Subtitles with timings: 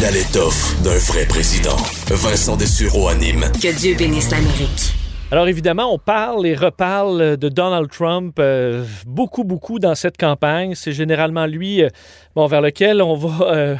[0.00, 1.74] Il a l'étoffe d'un vrai président.
[2.06, 3.46] Vincent Dessureau anime.
[3.60, 4.94] Que Dieu bénisse l'Amérique.
[5.32, 10.76] Alors évidemment, on parle et reparle de Donald Trump euh, beaucoup, beaucoup dans cette campagne.
[10.76, 11.88] C'est généralement lui euh,
[12.36, 13.76] bon, vers lequel on va euh,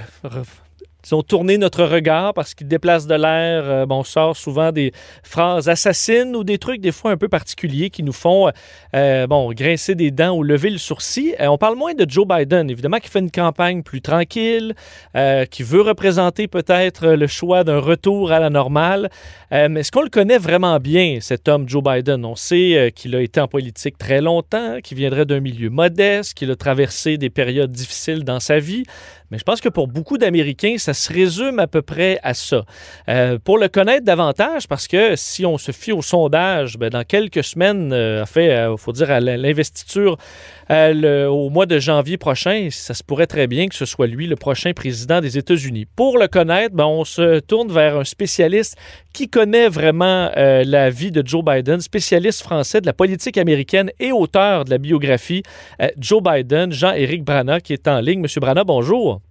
[1.13, 3.63] ont tourné notre regard parce qu'il déplace de l'air.
[3.65, 7.29] Euh, bon, on sort souvent des phrases assassines ou des trucs des fois un peu
[7.29, 8.51] particuliers qui nous font
[8.95, 11.35] euh, bon, grincer des dents ou lever le sourcil.
[11.41, 14.75] Euh, on parle moins de Joe Biden, évidemment, qui fait une campagne plus tranquille,
[15.51, 19.11] qui veut représenter peut-être le choix d'un retour à la normale.
[19.51, 22.25] mais est-ce qu'on le connaît vraiment bien, cet homme Joe Biden?
[22.25, 26.51] On sait qu'il a été en politique très longtemps, qu'il viendrait d'un milieu modeste, qu'il
[26.51, 28.85] a traversé des périodes difficiles dans sa vie.
[29.31, 32.65] Mais je pense que pour beaucoup d'Américains, ça se résume à peu près à ça.
[33.11, 37.05] Euh, pour le connaître davantage, parce que si on se fie au sondage, ben, dans
[37.05, 40.17] quelques semaines, euh, fait, il euh, faut dire à l'investiture
[40.71, 44.37] au mois de janvier prochain, ça se pourrait très bien que ce soit lui le
[44.37, 45.87] prochain président des États-Unis.
[45.95, 48.77] Pour le connaître, ben, on se tourne vers un spécialiste
[49.13, 54.13] qui connaît vraiment la vie de Joe Biden, spécialiste français de la politique américaine et
[54.13, 55.43] auteur de la biographie
[55.97, 58.21] Joe Biden, Jean-Éric Brana, qui est en ligne.
[58.21, 59.23] Monsieur Brana, bonjour.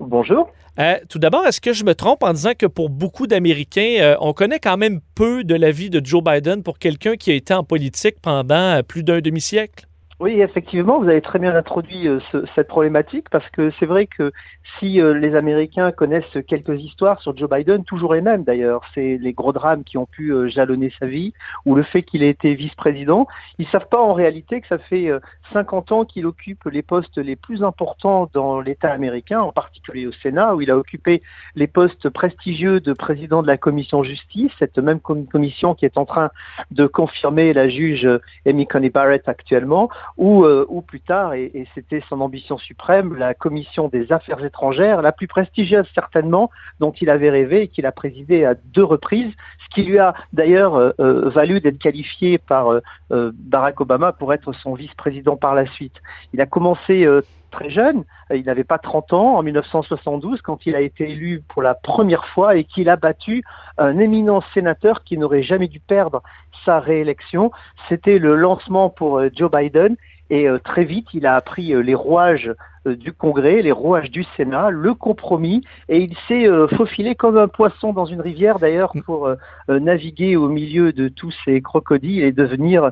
[0.00, 0.50] Bonjour.
[0.80, 4.16] Euh, tout d'abord, est-ce que je me trompe en disant que pour beaucoup d'Américains, euh,
[4.20, 7.34] on connaît quand même peu de la vie de Joe Biden pour quelqu'un qui a
[7.34, 9.86] été en politique pendant euh, plus d'un demi-siècle?
[10.20, 12.06] Oui, effectivement, vous avez très bien introduit
[12.54, 14.32] cette problématique parce que c'est vrai que
[14.78, 19.32] si les Américains connaissent quelques histoires sur Joe Biden, toujours les mêmes d'ailleurs, c'est les
[19.32, 21.34] gros drames qui ont pu jalonner sa vie
[21.66, 23.26] ou le fait qu'il ait été vice-président,
[23.58, 25.10] ils savent pas en réalité que ça fait
[25.52, 30.12] 50 ans qu'il occupe les postes les plus importants dans l'État américain, en particulier au
[30.12, 31.22] Sénat, où il a occupé
[31.54, 36.04] les postes prestigieux de président de la commission justice, cette même commission qui est en
[36.04, 36.30] train
[36.70, 38.08] de confirmer la juge
[38.46, 43.88] Amy Coney Barrett actuellement ou, euh, plus tard, et, c'était son ambition suprême, la commission
[43.88, 48.44] des affaires étrangères, la plus prestigieuse certainement, dont il avait rêvé et qu'il a présidé
[48.44, 49.32] à deux reprises,
[49.64, 54.52] ce qui lui a d'ailleurs euh, euh, valu d'être qualifié par Barack Obama pour être
[54.52, 55.96] son vice-président par la suite.
[56.32, 57.06] Il a commencé
[57.54, 61.62] très jeune, il n'avait pas 30 ans en 1972 quand il a été élu pour
[61.62, 63.44] la première fois et qu'il a battu
[63.78, 66.22] un éminent sénateur qui n'aurait jamais dû perdre
[66.64, 67.52] sa réélection.
[67.88, 69.96] C'était le lancement pour euh, Joe Biden
[70.30, 72.50] et euh, très vite il a appris euh, les rouages
[72.86, 76.46] du Congrès, les rouages du Sénat, le compromis, et il s'est
[76.76, 79.28] faufilé comme un poisson dans une rivière d'ailleurs pour
[79.68, 82.90] naviguer au milieu de tous ces crocodiles et devenir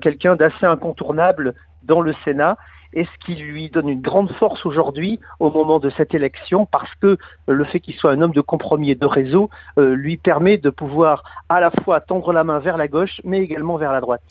[0.00, 2.56] quelqu'un d'assez incontournable dans le Sénat
[2.92, 6.92] et ce qui lui donne une grande force aujourd'hui au moment de cette élection parce
[6.96, 10.58] que le fait qu'il soit un homme de compromis et de réseau euh, lui permet
[10.58, 14.00] de pouvoir à la fois tendre la main vers la gauche mais également vers la
[14.00, 14.22] droite.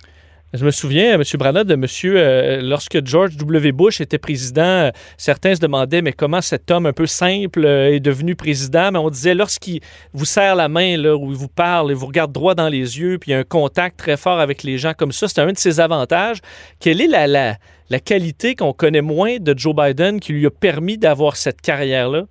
[0.52, 1.24] Je me souviens, M.
[1.38, 3.72] Branagh, de monsieur, euh, lorsque George W.
[3.72, 8.00] Bush était président, euh, certains se demandaient, mais comment cet homme un peu simple est
[8.00, 8.92] devenu président?
[8.92, 9.80] Mais on disait, lorsqu'il
[10.12, 13.00] vous serre la main, là, ou il vous parle, il vous regarde droit dans les
[13.00, 15.40] yeux, puis il y a un contact très fort avec les gens comme ça, c'est
[15.40, 16.40] un de ses avantages.
[16.80, 21.36] Quelle est la qualité qu'on connaît moins de Joe Biden qui lui a permis d'avoir
[21.36, 22.26] cette carrière-là?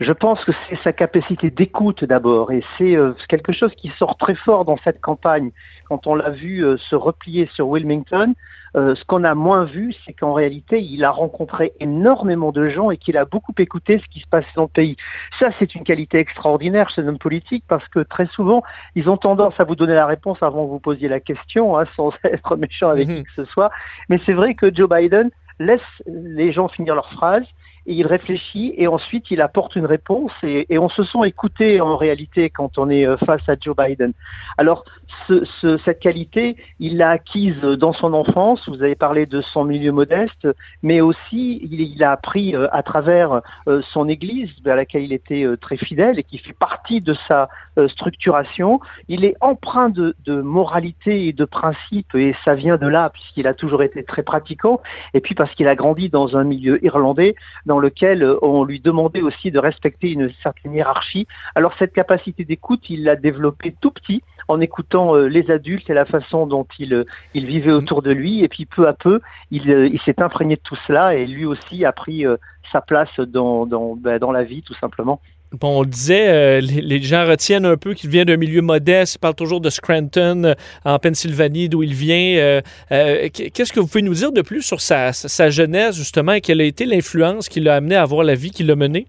[0.00, 4.16] Je pense que c'est sa capacité d'écoute d'abord, et c'est euh, quelque chose qui sort
[4.16, 5.50] très fort dans cette campagne.
[5.88, 8.34] Quand on l'a vu euh, se replier sur Wilmington,
[8.76, 12.92] euh, ce qu'on a moins vu, c'est qu'en réalité, il a rencontré énormément de gens
[12.92, 14.96] et qu'il a beaucoup écouté ce qui se passe dans le pays.
[15.40, 18.62] Ça, c'est une qualité extraordinaire chez un homme politique parce que très souvent,
[18.94, 21.86] ils ont tendance à vous donner la réponse avant que vous posiez la question, hein,
[21.96, 23.16] sans être méchant avec mhm.
[23.16, 23.70] qui que ce soit.
[24.08, 27.46] Mais c'est vrai que Joe Biden laisse les gens finir leurs phrases
[27.88, 32.50] il réfléchit et ensuite il apporte une réponse et, on se sent écouté en réalité
[32.50, 34.12] quand on est euh, face à Joe Biden.
[34.58, 34.84] Alors
[35.26, 40.46] cette qualité, il l'a acquise dans son enfance, vous avez parlé de son milieu modeste,
[40.82, 45.46] mais aussi il, a appris euh, à travers euh, son église vers laquelle il était
[45.60, 47.48] très fidèle et qui fait partie de sa
[47.88, 48.80] structuration.
[49.08, 53.54] Il est empreint de, moralité et de principes et ça vient de là puisqu'il a
[53.54, 54.80] toujours été très pratiquant
[55.14, 57.34] et puis parce qu'il a grandi dans un milieu irlandais
[57.78, 61.28] dans lequel on lui demandait aussi de respecter une certaine hiérarchie.
[61.54, 66.04] Alors cette capacité d'écoute, il l'a développée tout petit en écoutant les adultes et la
[66.04, 67.04] façon dont il,
[67.34, 68.42] il vivait autour de lui.
[68.42, 69.20] Et puis peu à peu,
[69.52, 72.24] il, il s'est imprégné de tout cela et lui aussi a pris
[72.72, 75.20] sa place dans, dans, ben, dans la vie tout simplement.
[75.52, 79.14] Bon, on disait, euh, les, gens retiennent un peu qu'il vient d'un milieu modeste.
[79.14, 80.54] Ils parlent toujours de Scranton, euh,
[80.84, 82.60] en Pennsylvanie, d'où il vient.
[82.90, 86.42] Euh, qu'est-ce que vous pouvez nous dire de plus sur sa, sa jeunesse, justement, et
[86.42, 89.06] quelle a été l'influence qui l'a amené à avoir la vie qu'il a menée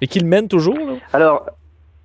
[0.00, 0.78] et qu'il mène toujours?
[1.12, 1.46] Alors,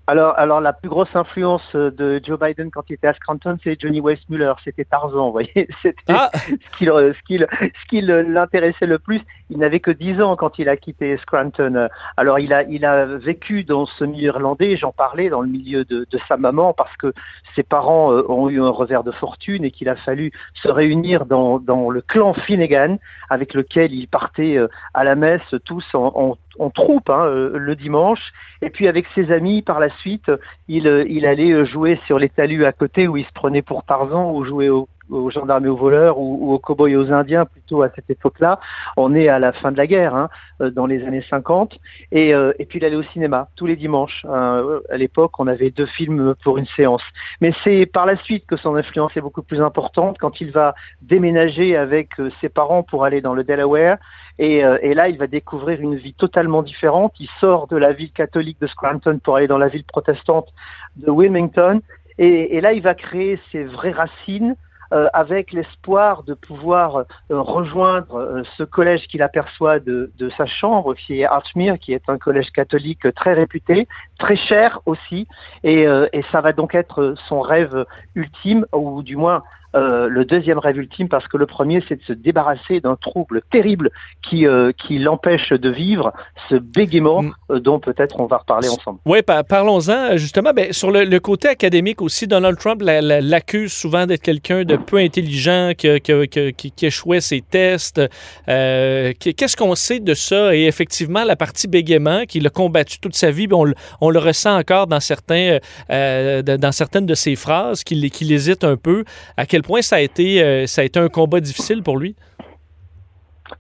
[0.10, 3.58] alors, alors la plus grosse influence euh, de Joe Biden quand il était à Scranton,
[3.62, 6.32] c'est Johnny Weissmuller, c'était Tarzan, vous voyez, c'était ah.
[6.34, 9.22] ce qui, euh, ce qui, l'intéressait le plus.
[9.50, 11.90] Il n'avait que 10 ans quand il a quitté Scranton.
[12.16, 15.84] Alors, il a, il a vécu dans ce milieu irlandais, j'en parlais, dans le milieu
[15.84, 17.14] de, de, sa maman, parce que
[17.56, 21.26] ses parents euh, ont eu un revers de fortune et qu'il a fallu se réunir
[21.26, 22.98] dans, dans le clan Finnegan,
[23.30, 24.58] avec lequel il partait
[24.94, 28.34] à la messe tous en, en en troupe hein, euh, le dimanche.
[28.62, 30.32] Et puis avec ses amis, par la suite,
[30.68, 34.32] il, euh, allait jouer sur les talus à côté où il se prenait pour Tarzan
[34.32, 37.82] ou jouer au, aux gendarmes et aux voleurs ou, aux cow-boys et aux indiens plutôt
[37.82, 38.60] à cette époque-là.
[38.96, 40.30] On est à la fin de la guerre, hein,
[40.62, 41.78] euh, dans les années 50.
[42.12, 44.26] Et, et puis il allait au cinéma tous les dimanches.
[44.30, 44.64] Hein.
[44.90, 47.04] À l'époque, on avait deux films pour une séance.
[47.42, 50.76] Mais c'est par la suite que son influence est beaucoup plus importante quand il va
[51.02, 52.12] déménager avec
[52.42, 53.98] ses parents pour aller dans le Delaware.
[54.40, 57.14] Euh, et, là, il va découvrir une vie totalement différente.
[57.20, 60.54] Il sort de la ville catholique de Scranton pour aller dans la ville protestante
[60.96, 61.82] de Wilmington.
[62.20, 64.56] Et, là, il va créer ses vraies racines
[64.94, 71.22] euh, avec l'espoir de pouvoir euh, rejoindre ce collège qu'il aperçoit de, sa chambre, qui
[71.22, 73.88] est Archmere, qui est un collège catholique très réputé,
[74.20, 75.28] très cher aussi.
[75.64, 75.88] Et
[76.32, 77.86] ça va donc être son rêve
[78.16, 79.44] ultime, ou du moins
[79.76, 83.42] euh, le deuxième rêve ultime parce que le premier c'est de se débarrasser d'un trouble
[83.52, 83.92] terrible
[84.22, 86.14] qui, euh, qui l'empêche de vivre,
[86.50, 87.34] ce bégaiement mm.
[87.52, 89.00] euh, dont peut-être on va reparler ensemble.
[89.06, 90.52] Oui, parlons-en justement.
[90.56, 95.72] Ben, sur le, côté académique aussi, Donald Trump l'accuse souvent d'être quelqu'un de peu intelligent,
[95.78, 98.02] qui, qui, qui, échouait ses tests.
[98.46, 100.56] Qu'est-ce qu'on sait de ça?
[100.56, 104.58] Et effectivement, la partie bégaiement qu'il a combattu toute sa vie, on, on, le ressent
[104.58, 105.58] encore dans, certains,
[105.90, 109.04] dans certaines de ses phrases, qu'il hésite un peu.
[109.36, 112.16] À quel point ça a été, euh, ça a été un combat difficile pour lui?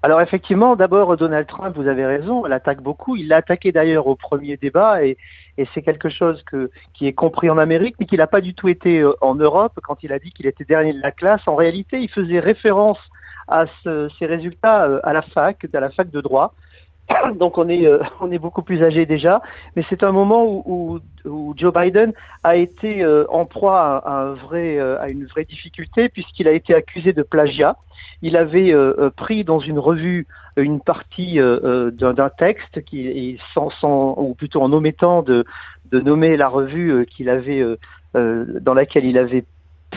[0.03, 3.15] Alors effectivement, d'abord Donald Trump, vous avez raison, l'attaque beaucoup.
[3.15, 5.17] Il l'a attaqué d'ailleurs au premier débat et,
[5.73, 6.43] c'est quelque chose
[6.93, 9.73] qui est compris en Amérique, mais qui n'a pas du tout été euh, en Europe
[9.81, 11.41] quand il a dit qu'il était dernier de la classe.
[11.47, 12.99] En réalité, il faisait référence
[13.47, 16.53] à ces résultats euh, à la fac, à la fac de droit.
[17.35, 19.41] Donc on est, euh, on est beaucoup plus âgé déjà,
[19.75, 22.13] mais c'est un moment où, où, Joe Biden
[22.43, 26.51] a été euh, en proie à, un vrai, euh, à une vraie difficulté puisqu'il a
[26.51, 27.77] été accusé de plagiat.
[28.21, 28.73] Il avait
[29.15, 30.25] pris dans une revue
[30.55, 35.45] une partie d'un texte qui, sans, sans, ou plutôt en omettant de,
[35.91, 37.63] de nommer la revue qu'il avait,
[38.15, 39.45] dans laquelle il avait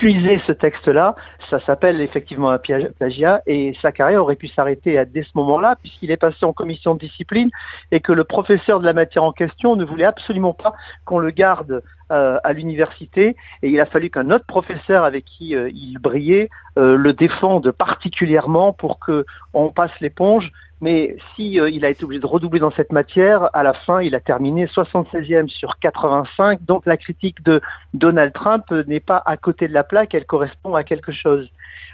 [0.00, 1.14] puiser ce texte-là,
[1.50, 6.10] ça s'appelle effectivement un plagiat et sa carrière aurait pu s'arrêter dès ce moment-là puisqu'il
[6.10, 7.50] est passé en commission de discipline
[7.92, 10.72] et que le professeur de la matière en question ne voulait absolument pas
[11.04, 11.82] qu'on le garde
[12.12, 16.48] euh, à l'université et il a fallu qu'un autre professeur avec qui euh, il brillait
[16.78, 20.50] euh, le défende particulièrement pour que on passe l'éponge.
[20.80, 24.14] Mais si il a été obligé de redoubler dans cette matière, à la fin, il
[24.14, 26.62] a terminé 76e sur 85.
[26.64, 27.60] Donc la critique de
[27.92, 31.50] Donald Trump n'est pas à côté de la plaque, elle correspond à quelque chose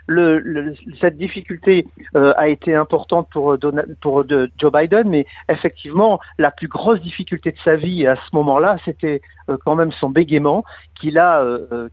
[0.06, 3.59] le, cette difficulté euh, a été importante pour, euh,
[4.00, 8.35] pour de, Joe Biden, mais effectivement, la plus grosse difficulté de sa vie à ce
[8.35, 11.45] moment-là, c'était euh, quand même son bégaiement, qu'il a,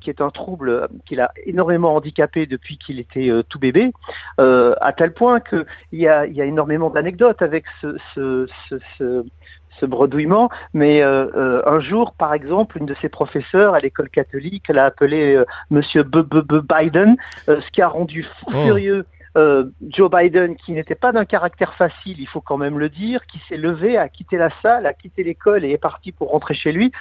[0.02, 3.92] qui est un trouble qu'il a énormément handicapé depuis qu'il était tout bébé,
[4.38, 8.48] à tel point qu'il y a, il y a énormément d'anecdotes avec ce, ce,
[8.98, 9.24] ce,
[9.80, 14.10] ce bredouillement, mais euh, euh, un jour, par exemple, une de ses professeurs à l'école
[14.10, 17.18] catholique l'a appelé euh, Monsieur B -B -B Biden,
[17.48, 18.66] ce qui a rendu fou oh.
[18.66, 22.90] furieux euh, Joe Biden, qui n'était pas d'un caractère facile, il faut quand même le
[22.90, 26.30] dire, qui s'est levé, a quitté la salle, a quitté l'école et est parti pour
[26.30, 26.92] rentrer chez lui.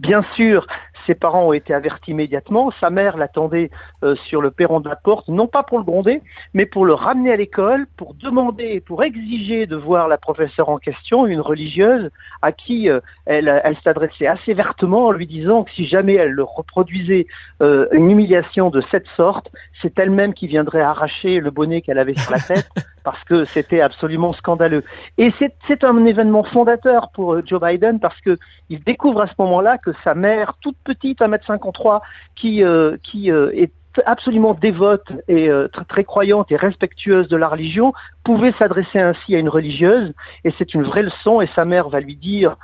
[0.00, 0.66] Bien sûr,
[1.06, 2.72] ses parents ont été avertis immédiatement.
[2.80, 3.70] Sa mère l'attendait
[4.04, 6.22] euh, sur le perron de la porte, non pas pour le gronder,
[6.54, 10.78] mais pour le ramener à l'école, pour demander, pour exiger de voir la professeure en
[10.78, 15.70] question, une religieuse, à qui euh, elle, elle s'adressait assez vertement en lui disant que
[15.72, 17.26] si jamais elle le reproduisait
[17.60, 22.32] une humiliation de cette sorte, c'est elle-même qui viendrait arracher le bonnet qu'elle avait sur
[22.32, 22.68] la tête
[23.04, 24.84] parce que c'était absolument scandaleux.
[25.18, 25.32] Et
[25.66, 29.78] c'est un événement fondateur pour euh, Joe Biden parce que il découvre à ce moment-là
[29.78, 32.00] que sa mère, toute petite, 1m53,
[32.34, 33.72] qui, euh, qui euh, est
[34.06, 35.50] absolument dévote et
[35.86, 37.92] très, croyante et respectueuse de la religion
[38.24, 42.00] pouvait s'adresser ainsi à une religieuse et c'est une vraie leçon et sa mère va
[42.00, 42.56] lui dire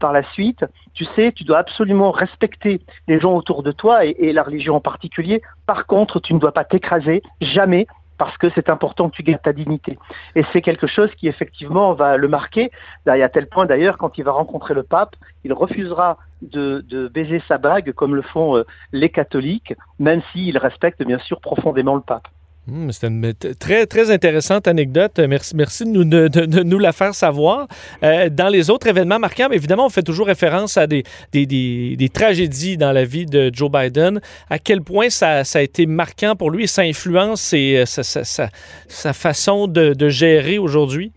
[0.00, 4.32] par la suite, tu sais, tu dois absolument respecter les gens autour de toi et
[4.32, 5.40] la religion en particulier.
[5.66, 7.86] Par contre, tu ne dois pas t'écraser, jamais,
[8.22, 9.98] parce que c'est important que tu gardes ta dignité.
[10.36, 12.70] Et c'est quelque chose qui effectivement va le marquer,
[13.04, 17.58] à tel point d'ailleurs, quand il va rencontrer le pape, il refusera de, baiser sa
[17.58, 22.28] bague comme le font euh, les catholiques, même s'il respecte bien sûr profondément le pape.
[22.68, 25.18] Hmm, c'est une très, très intéressante anecdote.
[25.18, 27.66] Merci, merci de, nous, la faire savoir.
[28.04, 31.02] Euh, dans les autres événements marquants, évidemment, on fait toujours référence à des,
[31.32, 34.20] des, des, tragédies dans la vie de Joe Biden.
[34.48, 37.84] À quel point ça, ça a été marquant pour lui et sa influence et euh,
[37.84, 41.10] sa, sa, façon de, gérer aujourd'hui?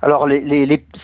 [0.00, 0.26] Alors,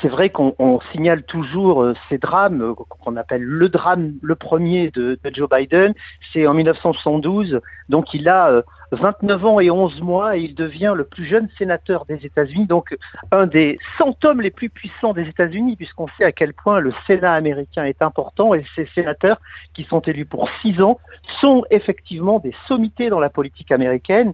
[0.00, 5.18] c'est vrai qu'on signale toujours euh, ces drames qu'on appelle le drame, le premier de,
[5.22, 5.92] de Joe Biden.
[6.32, 7.60] C'est en 1972,
[7.90, 8.62] donc il a
[8.92, 12.96] 29 ans et 11 mois et il devient le plus jeune sénateur des États-Unis, donc
[13.32, 16.92] un des 100 hommes les plus puissants des États-Unis, puisqu'on sait à quel point le
[17.06, 19.40] Sénat américain est important et ces sénateurs
[19.74, 20.98] qui sont élus pour 6 ans
[21.40, 24.32] sont effectivement des sommités dans la politique américaine.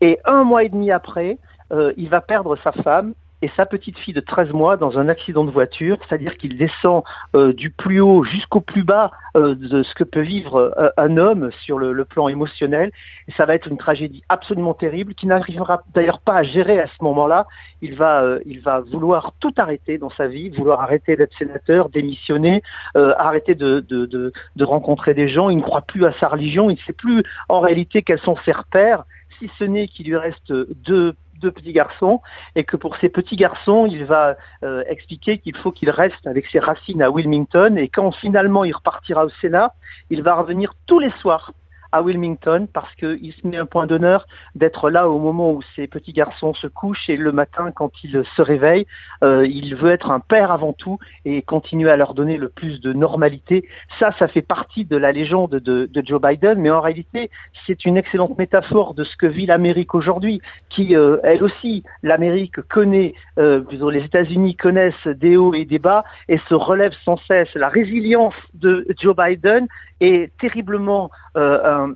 [0.00, 1.38] Et un mois et demi après,
[1.72, 5.08] euh, il va perdre sa femme et sa petite fille de 13 mois dans un
[5.08, 7.02] accident de voiture, c'est-à-dire qu'il descend
[7.34, 11.16] euh, du plus haut jusqu'au plus bas euh, de ce que peut vivre euh, un
[11.16, 12.90] homme sur le, plan émotionnel.
[13.28, 16.86] Et ça va être une tragédie absolument terrible qui n'arrivera d'ailleurs pas à gérer à
[16.86, 17.46] ce moment-là.
[17.80, 22.62] Il va, il va vouloir tout arrêter dans sa vie, vouloir arrêter d'être sénateur, démissionner,
[22.94, 25.48] arrêter de, de rencontrer des gens.
[25.48, 28.36] Il ne croit plus à sa religion, il ne sait plus en réalité quels sont
[28.44, 29.04] ses repères
[29.38, 32.20] si ce n'est qu'il lui reste deux deux petits garçons
[32.56, 36.46] et que pour ces petits garçons, il va euh, expliquer qu'il faut qu'il reste avec
[36.46, 39.74] ses racines à Wilmington et quand finalement il repartira au Sénat,
[40.10, 41.52] il va revenir tous les soirs
[41.92, 45.86] à Wilmington parce qu'il se met un point d'honneur d'être là au moment où ses
[45.86, 48.86] petits garçons se couchent et le matin quand ils se réveillent,
[49.22, 52.80] euh, il veut être un père avant tout et continuer à leur donner le plus
[52.80, 53.68] de normalité.
[53.98, 57.30] Ça, ça fait partie de la légende de, Joe Biden, mais en réalité,
[57.66, 62.60] c'est une excellente métaphore de ce que vit l'Amérique aujourd'hui, qui, euh, elle aussi, l'Amérique
[62.62, 67.54] connaît, euh, les États-Unis connaissent des hauts et des bas et se relève sans cesse.
[67.54, 69.68] La résilience de Joe Biden
[70.00, 71.10] est terriblement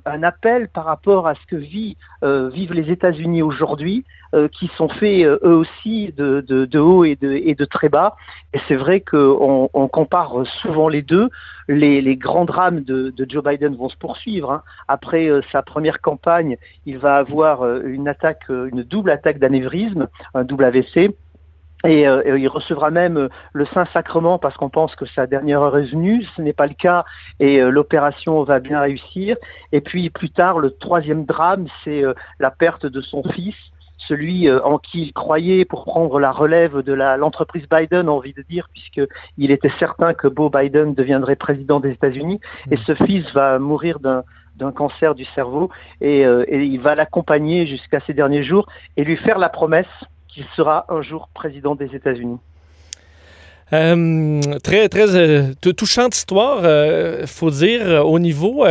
[0.05, 1.57] un, appel par rapport à ce que
[2.23, 7.65] euh, vivent les États-Unis aujourd'hui, euh, qui sont faits eux aussi de, haut et de,
[7.65, 8.15] très bas.
[8.53, 11.29] Et c'est vrai qu'on on compare souvent les deux.
[11.67, 14.51] Les, grands drames de, Joe Biden vont se poursuivre.
[14.51, 14.63] Hein.
[14.87, 21.13] Après sa première campagne, il va avoir une double attaque d'anévrisme, un double AVC.
[21.85, 25.77] Euh, et, il recevra même euh, le Saint-Sacrement parce qu'on pense que sa dernière heure
[25.77, 26.25] est venue.
[26.35, 27.05] Ce n'est pas le cas
[27.39, 29.37] et euh, l'opération va bien réussir.
[29.71, 32.03] Et puis plus tard, le troisième drame, c'est
[32.39, 33.55] la perte de son fils,
[33.97, 38.67] celui en qui il croyait pour prendre la relève de l'entreprise Biden, envie de dire,
[38.71, 42.39] puisqu'il était certain que Beau Biden deviendrait président des États-Unis.
[42.71, 42.83] Et mmh.
[42.85, 45.69] ce fils va mourir d'un cancer du cerveau
[46.01, 49.87] et, et il va l'accompagner jusqu'à ses derniers jours et lui faire la promesse
[50.37, 52.37] qu'il sera un jour président des États-Unis.
[53.73, 58.65] Euh, très, très euh, touchante histoire, euh, faut dire, au niveau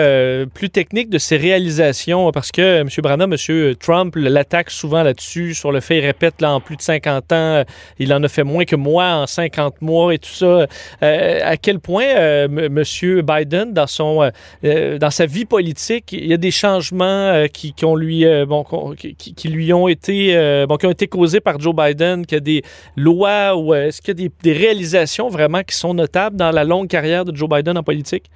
[0.55, 2.89] plus technique de ses réalisations, parce que M.
[3.03, 3.75] Branham, M.
[3.79, 7.65] Trump l'attaque souvent là-dessus, sur le fait, il répète, là, en plus de 50 ans,
[7.99, 10.67] il en a fait moins que moi en 50 mois et tout ça.
[11.01, 12.83] à quel point M.
[13.23, 14.31] Biden, dans, son,
[14.63, 18.65] dans sa vie politique, il y a des changements qui, ont lui, bon,
[18.97, 22.41] qui, lui ont été, bon, qui ont été causés par Joe Biden, qu'il y a
[22.41, 22.63] des
[22.97, 24.86] lois ou est-ce qu'il y a des réalisations
[25.29, 28.31] vraiment qui sont notables dans la longue carrière de Joe Biden en politique?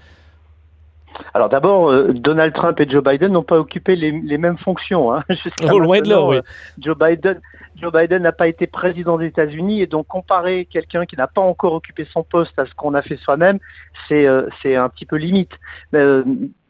[1.35, 5.12] Alors d'abord, euh, Donald Trump et Joe Biden n'ont pas occupé les, mêmes fonctions.
[5.12, 5.25] Hein.
[5.71, 6.37] Oh, loin de là, oui.
[6.37, 6.42] Euh,
[6.78, 7.40] Joe Biden,
[7.76, 11.40] Joe Biden n'a pas été président des États-Unis et donc comparer quelqu'un qui n'a pas
[11.40, 13.59] encore occupé son poste à ce qu'on a fait soi-même,
[14.09, 15.52] c'est euh, c'est un petit peu limite.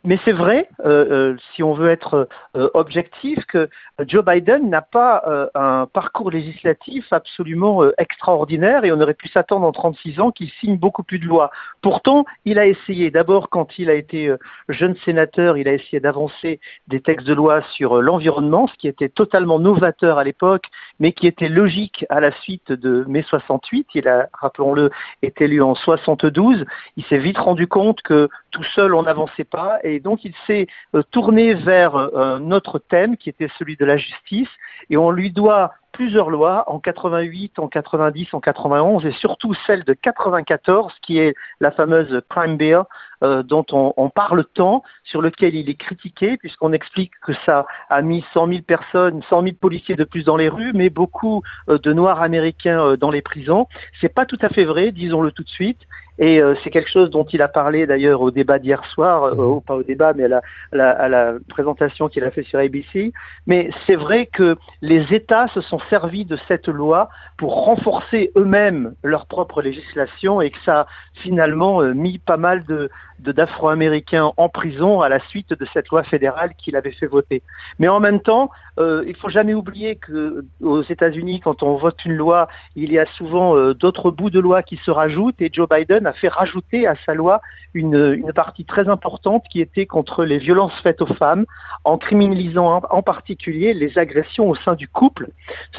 [0.02, 2.26] Mais c'est vrai, euh, euh, si on veut être
[2.57, 3.69] euh, objectif, que
[4.07, 5.23] Joe Biden n'a pas
[5.54, 10.78] un parcours législatif absolument extraordinaire et on aurait pu s'attendre en 36 ans qu'il signe
[10.78, 11.50] beaucoup plus de lois.
[11.83, 14.35] Pourtant, il a essayé, d'abord quand il a été
[14.71, 19.11] jeune sénateur, il a essayé d'avancer des textes de loi sur l'environnement, ce qui était
[19.11, 20.64] totalement novateur à l'époque,
[20.99, 23.88] mais qui était logique à la suite de mai 68.
[23.95, 24.90] Il a, rappelons-le,
[25.21, 26.64] été élu en 72.
[26.97, 31.02] Il s'est vite rendu compte que tout seul on n'avançait pas donc il s'est euh,
[31.11, 34.49] tourné vers euh, un autre thème qui était celui de la justice.
[34.90, 39.85] Et on lui doit plusieurs lois en 88, en 90, en 91 et surtout celle
[39.85, 42.85] de 94 qui est la fameuse Crime Bill
[43.23, 47.66] euh, dont on, on, parle tant, sur lequel il est critiqué, puisqu'on explique que ça
[47.90, 51.42] a mis 100 000 personnes, 100 000 policiers de plus dans les rues, mais beaucoup
[51.69, 53.66] euh, de Noirs américains euh, dans les prisons.
[54.00, 55.80] C'est pas tout à fait vrai, disons-le tout de suite.
[56.23, 59.62] Et c'est quelque chose dont il a parlé d'ailleurs au débat d'hier soir, euh, mhm.
[59.62, 63.14] pas au débat, mais à la, la, à la présentation qu'il a fait sur ABC.
[63.47, 68.94] Mais c'est vrai que les États se sont servis de cette loi pour renforcer eux-mêmes
[69.02, 74.49] leur propre législation et que ça a finalement euh, mis pas mal de, d'Afro-Américains en
[74.49, 77.42] prison à la suite de cette loi fédérale qu'il avait fait voter.
[77.78, 82.02] Mais en même temps, euh, il faut jamais oublier que aux États-Unis, quand on vote
[82.04, 85.50] une loi, il y a souvent euh, d'autres bouts de loi qui se rajoutent et
[85.52, 87.40] Joe Biden a fait rajouter à sa loi
[87.75, 91.44] une, une partie très importante qui était contre les violences faites aux femmes,
[91.85, 95.30] en criminalisant en, particulier les agressions au sein du couple,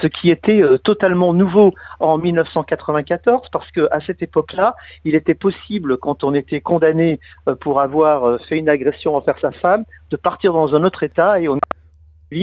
[0.02, 5.36] ce qui était euh, totalement nouveau en 1994 parce que à cette époque-là, il était
[5.36, 9.86] possible quand on était condamné euh, pour avoir euh, fait une agression envers sa femme,
[10.10, 11.60] de partir dans un autre État et on a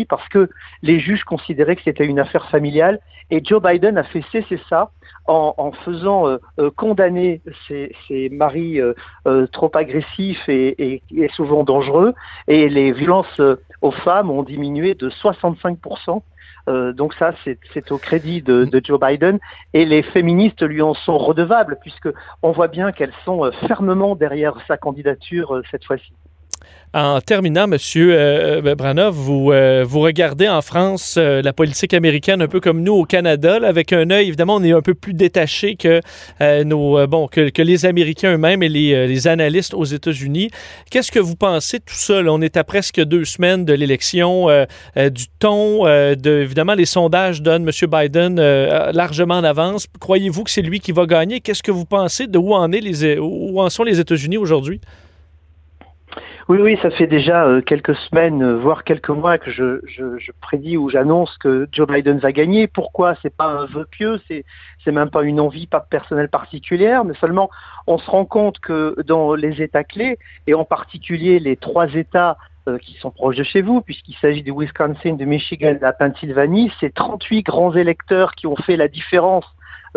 [0.07, 0.51] parce que
[0.83, 3.01] les juges considéraient que c'était une affaire familiale
[3.31, 4.91] et Joe Biden a fait cesser ça
[5.27, 6.27] en, faisant
[6.77, 8.83] condamner ses, maris
[9.51, 11.03] trop agressifs et,
[11.35, 12.13] souvent dangereux
[12.49, 13.41] et les violences
[13.81, 16.21] aux femmes ont diminué de 65%.
[16.93, 19.39] Donc ça, c'est au crédit de, Joe Biden
[19.73, 22.09] et les féministes lui en sont redevables puisque
[22.43, 26.13] on voit bien qu'elles sont fermement derrière sa candidature cette fois-ci.
[26.95, 32.41] En terminant, Monsieur euh, euh Branov, vous, euh, vous regardez en France la politique américaine
[32.41, 35.13] un peu comme nous au Canada, avec un œil, évidemment, on est un peu plus
[35.13, 36.01] détaché que,
[36.65, 40.51] nos, bon, que, les Américains eux-mêmes et les, analystes aux États-Unis.
[40.91, 42.23] Qu'est-ce que vous pensez de tout ça?
[42.27, 44.47] On est à presque deux semaines de l'élection,
[44.97, 47.91] du ton, de, évidemment, les sondages donnent M.
[47.91, 48.41] Biden
[48.93, 49.87] largement en avance.
[50.01, 51.41] Croyez-vous que c'est lui qui va gagner?
[51.41, 54.81] Qu'est-ce que vous pensez de où en, est où en sont les États-Unis aujourd'hui?
[56.49, 60.33] Oui, oui, ça fait déjà euh, quelques semaines, euh, voire quelques mois que je, je,
[60.41, 62.67] prédis ou j'annonce que Joe Biden va gagner.
[62.67, 63.17] Pourquoi?
[63.21, 64.47] C'est pas un vœu pieux, c'est
[64.83, 67.51] c'est même pas une envie pas personnelle particulière, mais seulement
[67.87, 72.39] on se rend compte que dans les États clés et en particulier les trois États
[72.67, 75.93] euh, qui sont proches de chez vous, puisqu'il s'agit du Wisconsin, de Michigan, de la
[75.93, 79.45] Pennsylvanie, c'est 38 grands électeurs qui ont fait la différence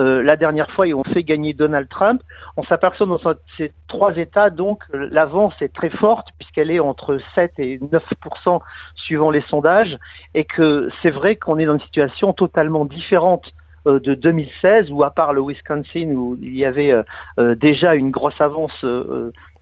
[0.02, 2.22] euh, la dernière fois et ont fait gagner Donald Trump.
[2.58, 3.20] On s'aperçoit dans
[3.58, 8.62] ces trois États, donc, l'avance est très forte puisqu'elle est entre 7 et 9%
[8.96, 9.98] suivant les sondages
[10.34, 13.52] et que c'est vrai qu'on est dans une situation totalement différente
[13.86, 16.94] de 2016 où à part le Wisconsin où il y avait
[17.40, 18.86] euh, déjà une grosse avance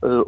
[0.03, 0.23] euh,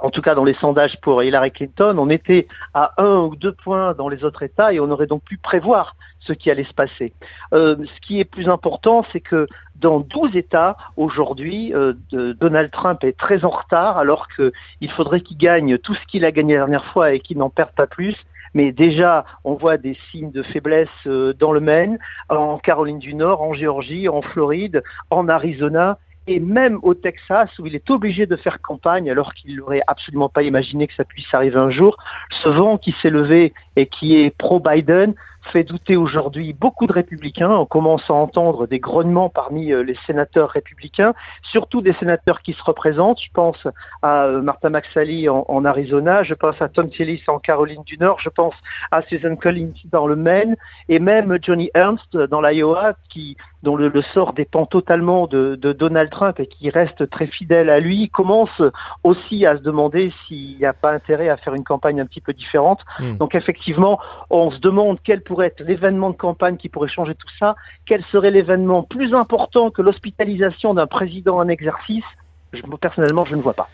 [0.00, 3.52] en tout cas dans les sondages pour Hillary Clinton, on était à un ou deux
[3.52, 6.74] points dans les autres États et on aurait donc pu prévoir ce qui allait se
[6.74, 7.12] passer.
[7.52, 13.02] Euh, ce qui est plus important, c'est que dans 12 États, aujourd'hui, euh, Donald Trump
[13.02, 16.60] est très en retard alors qu'il faudrait qu'il gagne tout ce qu'il a gagné la
[16.60, 18.14] dernière fois et qu'il n'en perde pas plus.
[18.54, 23.42] Mais déjà, on voit des signes de faiblesse dans le Maine, en Caroline du Nord,
[23.42, 28.36] en Géorgie, en Floride, en Arizona et même au Texas, où il est obligé de
[28.36, 31.96] faire campagne alors qu'il n'aurait absolument pas imaginé que ça puisse arriver un jour,
[32.42, 35.14] ce vent qui s'est levé et qui est pro-Biden
[35.48, 37.50] fait douter aujourd'hui beaucoup de républicains.
[37.50, 42.52] On commence à entendre des grognements parmi euh, les sénateurs républicains, surtout des sénateurs qui
[42.52, 43.20] se représentent.
[43.20, 43.66] Je pense
[44.02, 48.20] à euh, Martha McSally en, Arizona, je pense à Tom Tillis en Caroline du Nord,
[48.20, 48.54] je pense
[48.90, 50.56] à Susan Collins dans le Maine,
[50.88, 56.38] et même Johnny Ernst dans l'Iowa, qui dont le, sort dépend totalement de, Donald Trump
[56.38, 58.62] et qui reste très fidèle à lui, commence
[59.02, 62.20] aussi à se demander s'il n'y a pas intérêt à faire une campagne un petit
[62.20, 62.80] peu différente.
[63.00, 63.16] Hmm.
[63.16, 63.98] Donc effectivement,
[64.30, 68.04] on se demande quel pourrait être l'événement de campagne qui pourrait changer tout ça, quel
[68.12, 72.04] serait l'événement plus important que l'hospitalisation d'un président en exercice.
[72.52, 73.68] Je, personnellement, je ne vois pas.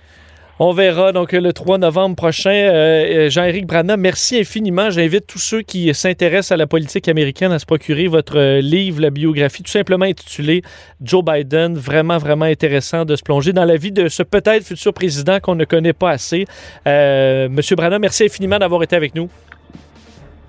[0.61, 2.53] On verra donc le 3 novembre prochain.
[2.53, 4.89] Euh, euh, Jean-Éric Brana, merci infiniment.
[4.89, 9.01] J'invite tous ceux qui s'intéressent à la politique américaine à se procurer votre euh, livre,
[9.01, 10.63] la biographie, tout simplement intitulé
[11.03, 11.75] Joe Biden.
[11.75, 15.57] Vraiment, vraiment intéressant de se plonger dans la vie de ce peut-être futur président qu'on
[15.57, 16.45] ne connaît pas assez.
[16.87, 19.29] Monsieur Brana, merci infiniment d'avoir été avec nous.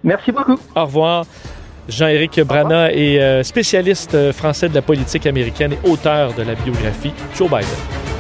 [0.05, 0.57] Merci beaucoup.
[0.75, 1.25] Au revoir.
[1.89, 7.49] Jean-Éric Brana est spécialiste français de la politique américaine et auteur de la biographie Joe
[7.49, 8.14] Biden.